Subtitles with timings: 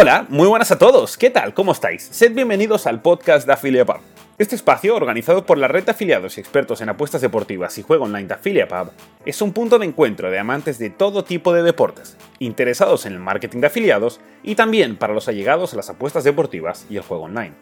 [0.00, 1.18] Hola, muy buenas a todos.
[1.18, 1.54] ¿Qué tal?
[1.54, 2.04] ¿Cómo estáis?
[2.04, 4.00] Sed bienvenidos al podcast de AffiliatePub.
[4.38, 8.04] Este espacio, organizado por la red de afiliados y expertos en apuestas deportivas y juego
[8.04, 8.92] online de AffiliatePub,
[9.26, 13.18] es un punto de encuentro de amantes de todo tipo de deportes, interesados en el
[13.18, 17.24] marketing de afiliados y también para los allegados a las apuestas deportivas y el juego
[17.24, 17.54] online.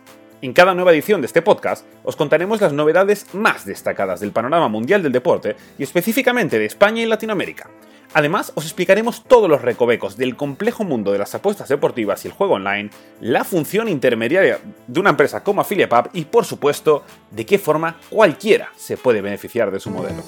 [0.42, 4.68] En cada nueva edición de este podcast os contaremos las novedades más destacadas del panorama
[4.68, 7.70] mundial del deporte y específicamente de España y Latinoamérica,
[8.14, 12.34] Además, os explicaremos todos los recovecos del complejo mundo de las apuestas deportivas y el
[12.34, 17.58] juego online, la función intermediaria de una empresa como AffiliatePub y, por supuesto, de qué
[17.58, 20.22] forma cualquiera se puede beneficiar de su modelo.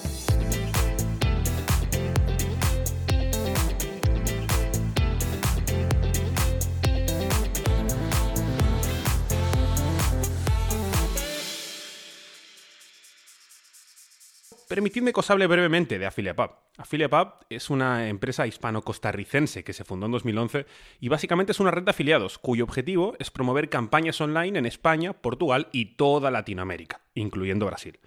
[14.68, 16.50] Permitidme que os hable brevemente de AffiliatePub.
[16.76, 20.66] AffiliatePub es una empresa hispano-costarricense que se fundó en 2011
[21.00, 25.14] y básicamente es una red de afiliados cuyo objetivo es promover campañas online en España,
[25.14, 27.98] Portugal y toda Latinoamérica, incluyendo Brasil.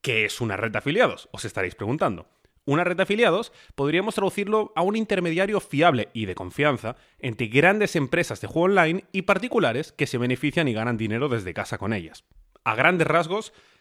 [0.00, 1.28] ¿Qué es una red de afiliados?
[1.32, 2.30] Os estaréis preguntando.
[2.64, 7.94] Una red de afiliados podríamos traducirlo a un intermediario fiable y de confianza entre grandes
[7.94, 11.92] empresas de juego online y particulares que se benefician y ganan dinero desde casa con
[11.92, 12.24] ellas.
[12.64, 13.52] A grandes rasgos,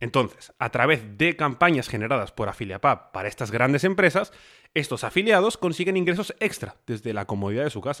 [0.00, 4.32] Entonces, a través de campañas generadas por AffiliatePub para estas grandes empresas,
[4.74, 8.00] estos afiliados consiguen ingresos extra desde la comodidad de su casa.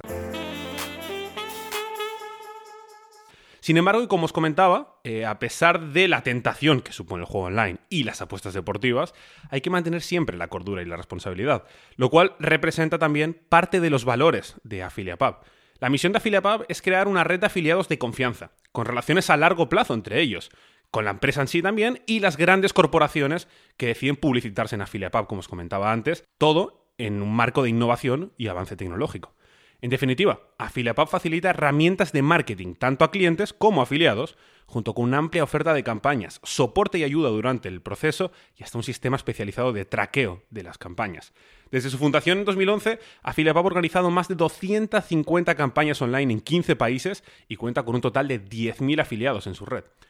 [3.60, 7.28] Sin embargo, y como os comentaba, eh, a pesar de la tentación que supone el
[7.28, 9.14] juego online y las apuestas deportivas,
[9.50, 11.64] hay que mantener siempre la cordura y la responsabilidad,
[11.96, 15.44] lo cual representa también parte de los valores de AffiliatePub.
[15.78, 19.36] La misión de AffiliatePub es crear una red de afiliados de confianza, con relaciones a
[19.36, 20.50] largo plazo entre ellos,
[20.90, 25.26] con la empresa en sí también y las grandes corporaciones que deciden publicitarse en AffiliatePub,
[25.26, 29.34] como os comentaba antes, todo en un marco de innovación y avance tecnológico.
[29.82, 34.36] En definitiva, AffiliatePub facilita herramientas de marketing tanto a clientes como a afiliados,
[34.66, 38.76] junto con una amplia oferta de campañas, soporte y ayuda durante el proceso y hasta
[38.76, 41.32] un sistema especializado de traqueo de las campañas.
[41.70, 46.76] Desde su fundación en 2011, AffiliatePub ha organizado más de 250 campañas online en 15
[46.76, 49.84] países y cuenta con un total de 10.000 afiliados en su red.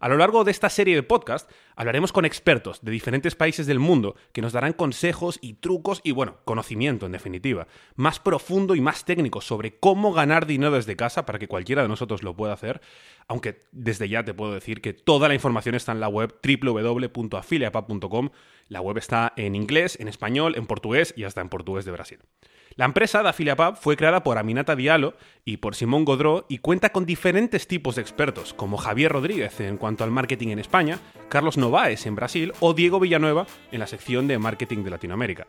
[0.00, 3.78] A lo largo de esta serie de podcast hablaremos con expertos de diferentes países del
[3.78, 7.66] mundo que nos darán consejos y trucos y, bueno, conocimiento en definitiva,
[7.96, 11.88] más profundo y más técnico sobre cómo ganar dinero desde casa para que cualquiera de
[11.88, 12.80] nosotros lo pueda hacer,
[13.28, 18.30] aunque desde ya te puedo decir que toda la información está en la web www.afiliapub.com.
[18.68, 22.20] La web está en inglés, en español, en portugués y hasta en portugués de Brasil.
[22.80, 25.12] La empresa de AffiliatePub fue creada por Aminata Diallo
[25.44, 29.76] y por Simón Godró y cuenta con diferentes tipos de expertos, como Javier Rodríguez en
[29.76, 30.98] cuanto al marketing en España,
[31.28, 35.46] Carlos Novaes en Brasil o Diego Villanueva en la sección de marketing de Latinoamérica.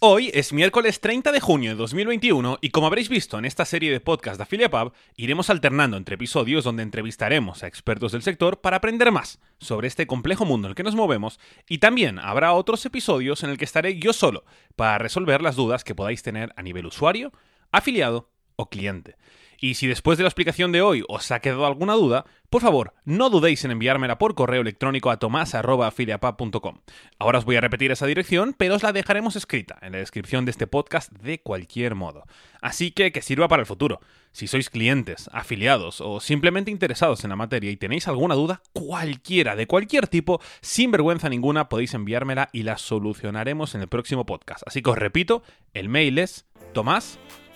[0.00, 3.90] Hoy es miércoles 30 de junio de 2021 y como habréis visto en esta serie
[3.90, 8.76] de podcast de AffiliatePub, iremos alternando entre episodios donde entrevistaremos a expertos del sector para
[8.76, 12.86] aprender más sobre este complejo mundo en el que nos movemos y también habrá otros
[12.86, 14.44] episodios en el que estaré yo solo
[14.76, 17.32] para resolver las dudas que podáis tener a nivel usuario,
[17.72, 19.16] afiliado o cliente.
[19.60, 22.94] Y si después de la explicación de hoy os ha quedado alguna duda, por favor,
[23.04, 26.78] no dudéis en enviármela por correo electrónico a tomás.afiliapub.com.
[27.18, 30.44] Ahora os voy a repetir esa dirección, pero os la dejaremos escrita en la descripción
[30.44, 32.24] de este podcast de cualquier modo.
[32.60, 34.00] Así que que sirva para el futuro.
[34.30, 39.56] Si sois clientes, afiliados o simplemente interesados en la materia y tenéis alguna duda, cualquiera,
[39.56, 44.62] de cualquier tipo, sin vergüenza ninguna, podéis enviármela y la solucionaremos en el próximo podcast.
[44.66, 45.42] Así que os repito,
[45.74, 46.46] el mail es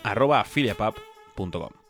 [0.02, 1.81] tomás.afiliapub.com.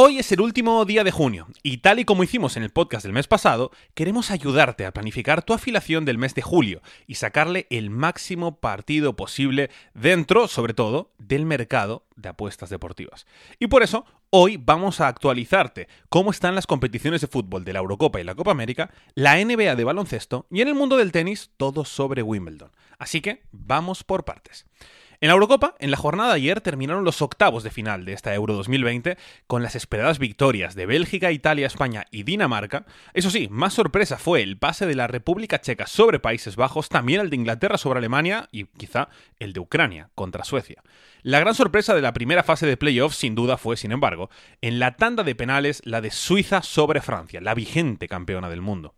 [0.00, 3.02] Hoy es el último día de junio y tal y como hicimos en el podcast
[3.02, 7.66] del mes pasado, queremos ayudarte a planificar tu afiliación del mes de julio y sacarle
[7.68, 13.26] el máximo partido posible dentro, sobre todo, del mercado de apuestas deportivas.
[13.58, 17.80] Y por eso, hoy vamos a actualizarte cómo están las competiciones de fútbol de la
[17.80, 21.50] Eurocopa y la Copa América, la NBA de baloncesto y en el mundo del tenis
[21.56, 22.70] todo sobre Wimbledon.
[23.00, 24.64] Así que vamos por partes.
[25.20, 28.32] En la Eurocopa, en la jornada de ayer terminaron los octavos de final de esta
[28.36, 29.18] Euro 2020
[29.48, 32.86] con las esperadas victorias de Bélgica, Italia, España y Dinamarca.
[33.14, 37.20] Eso sí, más sorpresa fue el pase de la República Checa sobre Países Bajos, también
[37.20, 39.08] el de Inglaterra sobre Alemania y quizá
[39.40, 40.84] el de Ucrania contra Suecia.
[41.22, 44.30] La gran sorpresa de la primera fase de playoffs sin duda fue, sin embargo,
[44.60, 48.94] en la tanda de penales la de Suiza sobre Francia, la vigente campeona del mundo.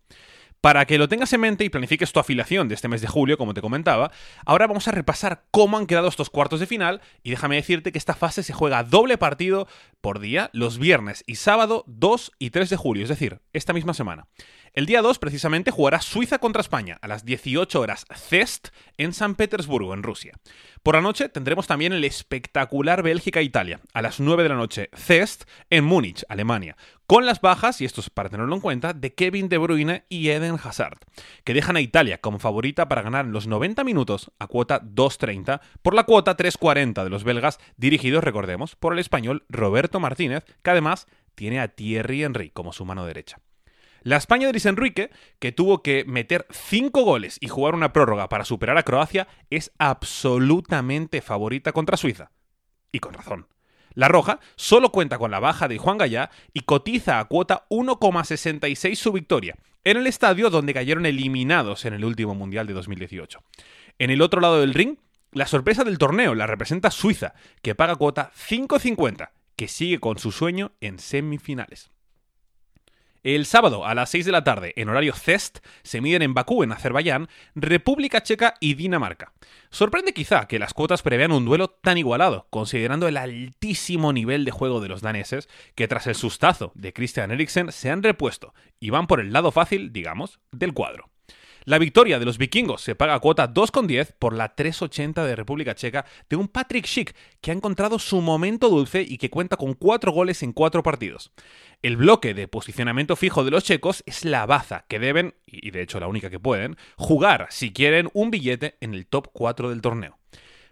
[0.61, 3.35] Para que lo tengas en mente y planifiques tu afiliación de este mes de julio,
[3.35, 4.11] como te comentaba,
[4.45, 7.97] ahora vamos a repasar cómo han quedado estos cuartos de final y déjame decirte que
[7.97, 9.67] esta fase se juega doble partido
[10.01, 13.95] por día los viernes y sábado 2 y 3 de julio, es decir, esta misma
[13.95, 14.27] semana.
[14.73, 19.35] El día 2 precisamente jugará Suiza contra España a las 18 horas CEST en San
[19.35, 20.33] Petersburgo, en Rusia.
[20.81, 25.43] Por la noche tendremos también el espectacular Bélgica-Italia a las 9 de la noche CEST
[25.69, 26.77] en Múnich, Alemania,
[27.11, 30.29] con las bajas, y esto es para tenerlo en cuenta, de Kevin De Bruyne y
[30.29, 30.99] Eden Hazard,
[31.43, 35.93] que dejan a Italia como favorita para ganar los 90 minutos a cuota 2.30 por
[35.93, 41.05] la cuota 3.40 de los belgas, dirigidos, recordemos, por el español Roberto Martínez, que además
[41.35, 43.41] tiene a Thierry Henry como su mano derecha.
[44.03, 45.09] La España de Luis Enrique,
[45.39, 49.73] que tuvo que meter 5 goles y jugar una prórroga para superar a Croacia, es
[49.79, 52.31] absolutamente favorita contra Suiza.
[52.89, 53.47] Y con razón.
[53.93, 58.95] La Roja solo cuenta con la baja de Juan Gallá y cotiza a cuota 1,66
[58.95, 63.43] su victoria, en el estadio donde cayeron eliminados en el último Mundial de 2018.
[63.99, 64.97] En el otro lado del ring,
[65.31, 70.31] la sorpresa del torneo la representa Suiza, que paga cuota 5,50, que sigue con su
[70.31, 71.91] sueño en semifinales.
[73.23, 76.63] El sábado a las 6 de la tarde, en horario CEST, se miden en Bakú,
[76.63, 79.31] en Azerbaiyán, República Checa y Dinamarca.
[79.69, 84.49] Sorprende quizá que las cuotas prevean un duelo tan igualado, considerando el altísimo nivel de
[84.49, 88.89] juego de los daneses, que tras el sustazo de Christian Eriksen se han repuesto y
[88.89, 91.10] van por el lado fácil, digamos, del cuadro.
[91.65, 95.75] La victoria de los vikingos se paga a cuota 2,10 por la 3,80 de República
[95.75, 99.75] Checa de un Patrick Schick que ha encontrado su momento dulce y que cuenta con
[99.75, 101.31] 4 goles en 4 partidos.
[101.83, 105.83] El bloque de posicionamiento fijo de los checos es la baza que deben, y de
[105.83, 109.81] hecho la única que pueden, jugar si quieren un billete en el top 4 del
[109.81, 110.20] torneo.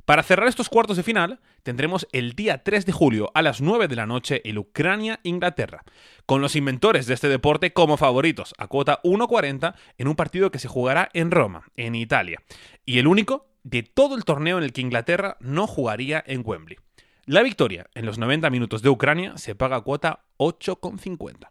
[0.09, 3.87] Para cerrar estos cuartos de final, tendremos el día 3 de julio a las 9
[3.87, 5.83] de la noche el Ucrania-Inglaterra,
[6.25, 10.57] con los inventores de este deporte como favoritos, a cuota 1.40 en un partido que
[10.57, 12.41] se jugará en Roma, en Italia,
[12.87, 16.79] y el único de todo el torneo en el que Inglaterra no jugaría en Wembley.
[17.27, 21.49] La victoria en los 90 minutos de Ucrania se paga a cuota 8,50.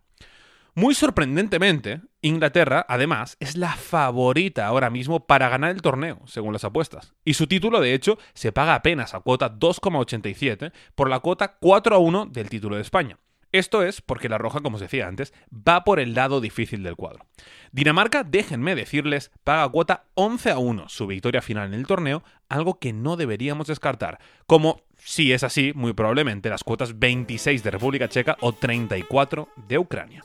[0.78, 6.62] Muy sorprendentemente, Inglaterra, además, es la favorita ahora mismo para ganar el torneo, según las
[6.62, 7.14] apuestas.
[7.24, 11.96] Y su título, de hecho, se paga apenas a cuota 2,87 por la cuota 4
[11.96, 13.18] a 1 del título de España.
[13.52, 16.96] Esto es porque la Roja, como os decía antes, va por el lado difícil del
[16.96, 17.24] cuadro.
[17.72, 22.78] Dinamarca, déjenme decirles, paga cuota 11 a 1 su victoria final en el torneo, algo
[22.78, 28.08] que no deberíamos descartar, como si es así, muy probablemente las cuotas 26 de República
[28.08, 30.24] Checa o 34 de Ucrania.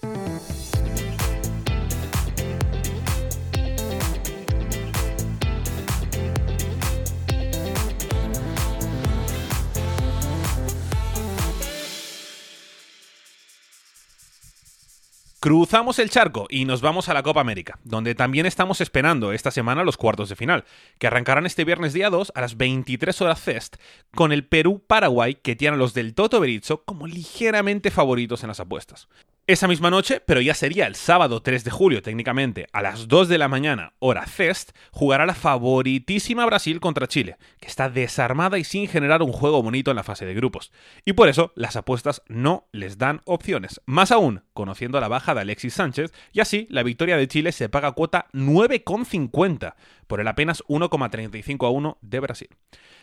[15.43, 19.51] Cruzamos el charco y nos vamos a la Copa América, donde también estamos esperando esta
[19.51, 20.63] semana los cuartos de final,
[21.00, 23.75] que arrancarán este viernes día 2 a las 23 horas CEST,
[24.15, 29.09] con el Perú-Paraguay que tienen los del Toto Berizzo como ligeramente favoritos en las apuestas.
[29.45, 33.27] Esa misma noche, pero ya sería el sábado 3 de julio técnicamente, a las 2
[33.27, 38.63] de la mañana, hora CEST, jugará la favoritísima Brasil contra Chile, que está desarmada y
[38.63, 40.71] sin generar un juego bonito en la fase de grupos.
[41.03, 43.81] Y por eso las apuestas no les dan opciones.
[43.85, 47.67] Más aún, conociendo la baja de Alexis Sánchez, y así la victoria de Chile se
[47.67, 49.75] paga cuota 9,50
[50.07, 52.50] por el apenas 1,35 a 1 de Brasil.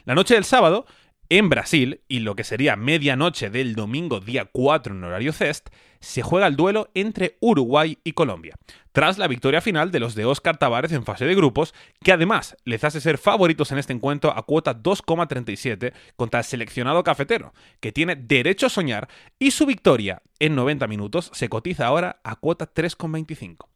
[0.06, 0.86] La noche del sábado,
[1.30, 5.68] en Brasil, y lo que sería medianoche del domingo día 4 en horario CEST,
[6.00, 8.56] se juega el duelo entre Uruguay y Colombia,
[8.90, 11.72] tras la victoria final de los de Oscar Tavares en fase de grupos,
[12.02, 17.04] que además les hace ser favoritos en este encuentro a cuota 2,37 contra el seleccionado
[17.04, 19.08] cafetero, que tiene derecho a soñar,
[19.38, 23.66] y su victoria en 90 minutos se cotiza ahora a cuota 3,25.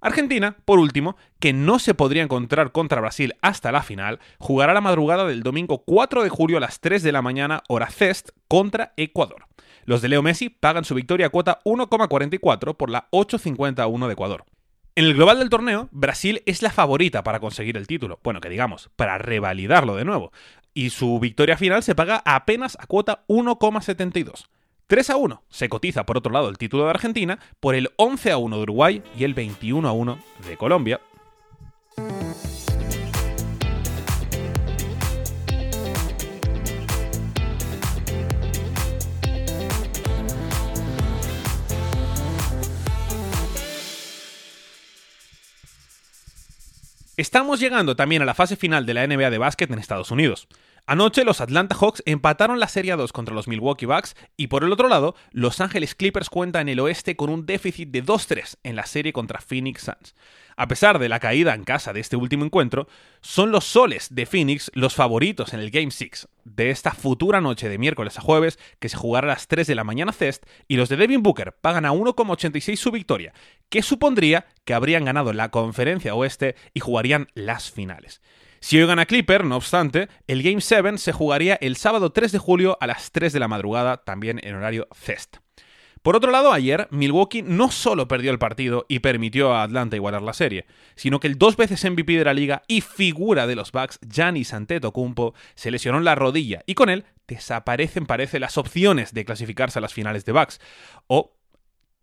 [0.00, 4.80] Argentina, por último, que no se podría encontrar contra Brasil hasta la final, jugará la
[4.80, 8.92] madrugada del domingo 4 de julio a las 3 de la mañana, hora CEST, contra
[8.96, 9.46] Ecuador.
[9.84, 14.44] Los de Leo Messi pagan su victoria a cuota 1,44 por la 8.51 de Ecuador.
[14.96, 18.48] En el global del torneo, Brasil es la favorita para conseguir el título, bueno, que
[18.48, 20.32] digamos, para revalidarlo de nuevo,
[20.74, 24.46] y su victoria final se paga apenas a cuota 1,72.
[24.90, 28.32] 3 a 1 se cotiza por otro lado el título de Argentina por el 11
[28.32, 30.18] a 1 de Uruguay y el 21 a 1
[30.48, 31.00] de Colombia.
[47.16, 50.48] Estamos llegando también a la fase final de la NBA de básquet en Estados Unidos.
[50.90, 54.72] Anoche los Atlanta Hawks empataron la Serie 2 contra los Milwaukee Bucks y por el
[54.72, 58.74] otro lado, Los Ángeles Clippers cuenta en el oeste con un déficit de 2-3 en
[58.74, 60.16] la serie contra Phoenix Suns.
[60.56, 62.88] A pesar de la caída en casa de este último encuentro,
[63.20, 67.68] son los soles de Phoenix los favoritos en el Game 6 de esta futura noche
[67.68, 70.74] de miércoles a jueves que se jugará a las 3 de la mañana Cest y
[70.74, 73.32] los de Devin Booker pagan a 1,86 su victoria,
[73.68, 78.20] que supondría que habrían ganado la conferencia oeste y jugarían las finales.
[78.62, 82.38] Si hoy gana Clipper, no obstante, el Game 7 se jugaría el sábado 3 de
[82.38, 85.38] julio a las 3 de la madrugada, también en horario CEST.
[86.02, 90.20] Por otro lado, ayer Milwaukee no solo perdió el partido y permitió a Atlanta igualar
[90.20, 93.72] la serie, sino que el dos veces MVP de la liga y figura de los
[93.72, 99.14] Bucks, Giannis Antetokounmpo, se lesionó en la rodilla y con él desaparecen parece las opciones
[99.14, 100.60] de clasificarse a las finales de Bucks
[101.06, 101.32] o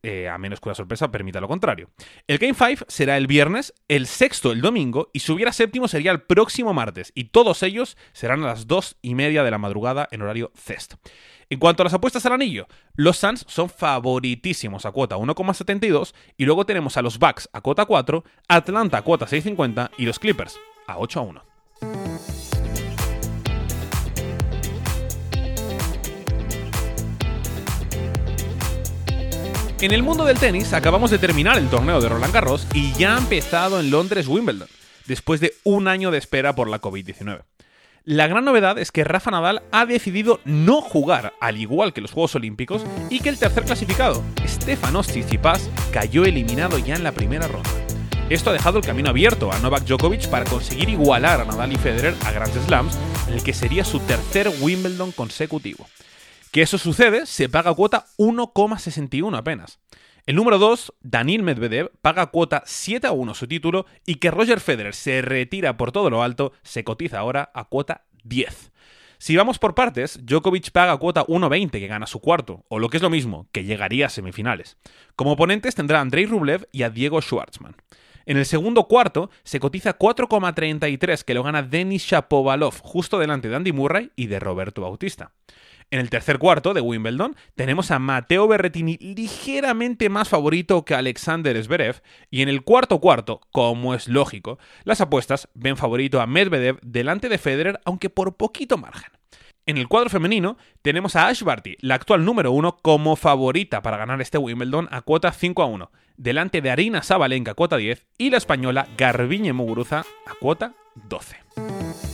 [0.08, 1.90] eh, a menos que una sorpresa permita lo contrario.
[2.28, 6.12] El Game 5 será el viernes, el sexto el domingo y si hubiera séptimo sería
[6.12, 10.08] el próximo martes y todos ellos serán a las 2 y media de la madrugada
[10.12, 10.94] en horario CEST.
[11.50, 16.46] En cuanto a las apuestas al anillo, los Suns son favoritísimos a cuota 1,72 y
[16.46, 20.58] luego tenemos a los Bucks a cuota 4, Atlanta a cuota 6,50 y los Clippers
[20.88, 21.57] a 8 a 1.
[29.80, 33.14] En el mundo del tenis acabamos de terminar el torneo de Roland Garros y ya
[33.14, 34.68] ha empezado en Londres Wimbledon,
[35.06, 37.44] después de un año de espera por la COVID-19.
[38.04, 42.12] La gran novedad es que Rafa Nadal ha decidido no jugar, al igual que los
[42.12, 47.48] Juegos Olímpicos, y que el tercer clasificado, Stefanos Tsitsipas, cayó eliminado ya en la primera
[47.48, 47.70] ronda.
[48.30, 51.78] Esto ha dejado el camino abierto a Novak Djokovic para conseguir igualar a Nadal y
[51.78, 55.88] Federer a Grand Slams, en el que sería su tercer Wimbledon consecutivo.
[56.52, 59.80] Que eso sucede, se paga cuota 1,61 apenas.
[60.26, 64.60] El número 2, Daniel Medvedev, paga cuota 7 a 1 su título y que Roger
[64.60, 68.72] Federer se retira por todo lo alto, se cotiza ahora a cuota 10.
[69.20, 72.98] Si vamos por partes, Djokovic paga cuota 1.20 que gana su cuarto, o lo que
[72.98, 74.78] es lo mismo, que llegaría a semifinales.
[75.16, 77.76] Como oponentes tendrá a Andrei Rublev y a Diego Schwartzman.
[78.28, 83.56] En el segundo cuarto se cotiza 4,33 que lo gana Denis Shapovalov, justo delante de
[83.56, 85.32] Andy Murray y de Roberto Bautista.
[85.90, 91.64] En el tercer cuarto de Wimbledon tenemos a Matteo Berretini ligeramente más favorito que Alexander
[91.64, 96.78] Zverev y en el cuarto cuarto, como es lógico, las apuestas ven favorito a Medvedev
[96.82, 99.12] delante de Federer aunque por poquito margen.
[99.66, 103.98] En el cuadro femenino tenemos a Ash Barty, la actual número uno, como favorita para
[103.98, 108.06] ganar este Wimbledon a cuota 5 a 1, delante de Arina Sabalenka a cuota 10
[108.18, 112.07] y la española Garbiñe Muguruza a cuota 12.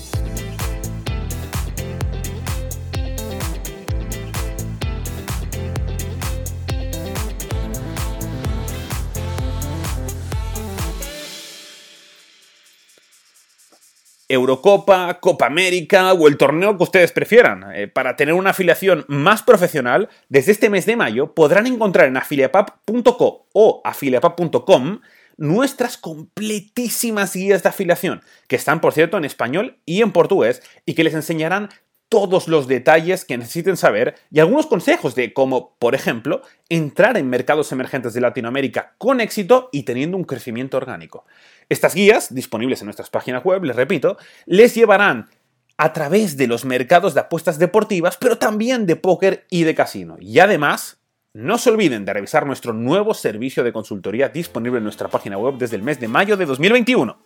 [14.34, 17.66] Eurocopa, Copa América o el torneo que ustedes prefieran.
[17.74, 22.18] Eh, para tener una afiliación más profesional, desde este mes de mayo podrán encontrar en
[22.18, 25.00] afiliapap.co o afiliapap.com
[25.38, 30.94] nuestras completísimas guías de afiliación, que están por cierto en español y en portugués y
[30.94, 31.70] que les enseñarán
[32.10, 37.30] todos los detalles que necesiten saber y algunos consejos de cómo, por ejemplo, entrar en
[37.30, 41.26] mercados emergentes de Latinoamérica con éxito y teniendo un crecimiento orgánico.
[41.70, 45.30] Estas guías, disponibles en nuestras páginas web, les repito, les llevarán
[45.78, 50.18] a través de los mercados de apuestas deportivas, pero también de póker y de casino.
[50.20, 51.00] Y además,
[51.34, 55.56] no se olviden de revisar nuestro nuevo servicio de consultoría disponible en nuestra página web
[55.58, 57.18] desde el mes de mayo de 2021.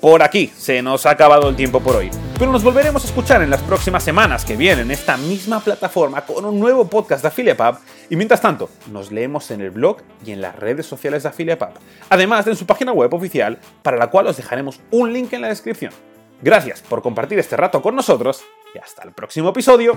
[0.00, 2.10] Por aquí se nos ha acabado el tiempo por hoy.
[2.38, 6.24] Pero nos volveremos a escuchar en las próximas semanas que vienen en esta misma plataforma
[6.24, 7.80] con un nuevo podcast de AffiliatePub.
[8.08, 11.80] Y mientras tanto, nos leemos en el blog y en las redes sociales de AffiliatePub.
[12.10, 15.40] Además de en su página web oficial, para la cual os dejaremos un link en
[15.40, 15.92] la descripción.
[16.42, 19.96] Gracias por compartir este rato con nosotros y hasta el próximo episodio.